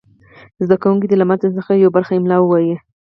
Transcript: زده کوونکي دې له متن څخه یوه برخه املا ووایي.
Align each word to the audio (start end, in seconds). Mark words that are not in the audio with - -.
زده 0.65 0.75
کوونکي 0.83 1.05
دې 1.07 1.15
له 1.19 1.25
متن 1.29 1.51
څخه 1.57 1.71
یوه 1.73 1.91
برخه 1.95 2.11
املا 2.15 2.37
ووایي. 2.39 2.75